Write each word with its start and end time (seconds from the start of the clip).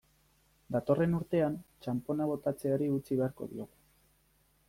Datorren 0.75 1.11
urtean, 1.17 1.57
txanpona 1.85 2.27
botatzeari 2.31 2.89
utzi 2.97 3.21
beharko 3.23 3.51
diogu. 3.55 3.77